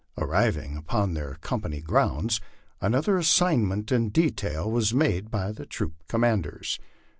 Arriving 0.17 0.75
upon 0.77 1.13
their 1.13 1.35
company 1.41 1.79
grounds, 1.79 2.41
another 2.81 3.17
as 3.19 3.27
signment 3.27 3.91
in 3.91 4.09
detail 4.09 4.67
was 4.71 4.95
made 4.95 5.29
by 5.29 5.51
the 5.51 5.63
troop 5.67 5.93
commanders. 6.07 6.79